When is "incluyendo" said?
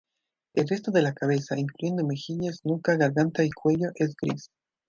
1.59-2.03